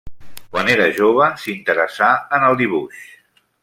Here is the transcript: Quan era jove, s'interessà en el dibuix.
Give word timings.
Quan 0.55 0.71
era 0.77 0.87
jove, 1.01 1.29
s'interessà 1.43 2.11
en 2.39 2.51
el 2.51 2.61
dibuix. 2.65 3.09